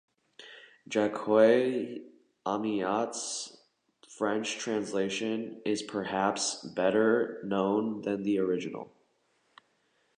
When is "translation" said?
4.57-5.61